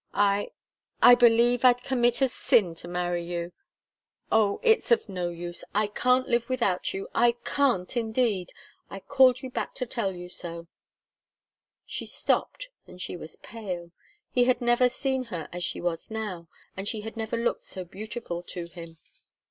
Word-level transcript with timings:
I 0.15 0.49
I 1.03 1.13
believe 1.13 1.63
I'd 1.63 1.83
commit 1.83 2.23
a 2.23 2.27
sin 2.27 2.73
to 2.73 2.87
marry 2.87 3.23
you. 3.23 3.51
Oh, 4.31 4.59
it's 4.63 4.89
of 4.89 5.07
no 5.07 5.29
use! 5.29 5.63
I 5.75 5.85
can't 5.85 6.27
live 6.27 6.49
without 6.49 6.91
you 6.91 7.07
I 7.13 7.33
can't, 7.45 7.95
indeed! 7.95 8.51
I 8.89 8.99
called 9.01 9.43
you 9.43 9.51
back 9.51 9.75
to 9.75 9.85
tell 9.85 10.11
you 10.15 10.27
so" 10.27 10.65
She 11.85 12.07
stopped, 12.07 12.69
and 12.87 12.99
she 12.99 13.15
was 13.15 13.35
pale. 13.35 13.91
He 14.31 14.45
had 14.45 14.59
never 14.59 14.89
seen 14.89 15.25
her 15.25 15.47
as 15.53 15.63
she 15.63 15.79
was 15.79 16.09
now, 16.09 16.47
and 16.75 16.87
she 16.87 17.01
had 17.01 17.15
never 17.15 17.37
looked 17.37 17.61
so 17.65 17.85
beautiful 17.85 18.41
to 18.41 18.65
him. 18.69 18.95